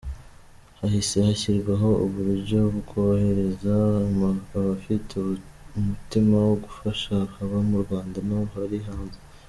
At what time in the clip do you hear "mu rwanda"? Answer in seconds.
7.69-8.19